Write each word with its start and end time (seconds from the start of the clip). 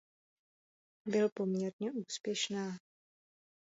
Byl 1.05 1.29
poměrně 1.33 1.91
úspěšná. 1.91 2.77